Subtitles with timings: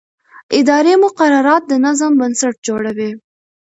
[0.57, 3.11] اداري مقررات د نظم بنسټ جوړوي.